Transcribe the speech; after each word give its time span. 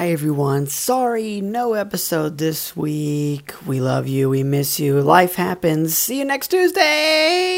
Hi, 0.00 0.12
everyone. 0.12 0.66
Sorry, 0.66 1.42
no 1.42 1.74
episode 1.74 2.38
this 2.38 2.74
week. 2.74 3.52
We 3.66 3.82
love 3.82 4.08
you. 4.08 4.30
We 4.30 4.42
miss 4.42 4.80
you. 4.80 4.98
Life 5.02 5.34
happens. 5.34 5.94
See 5.94 6.18
you 6.18 6.24
next 6.24 6.48
Tuesday. 6.48 7.49